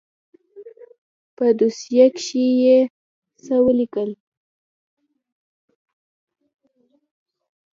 [1.35, 2.79] په دوسيه کښې يې
[3.43, 4.09] څه وليکل.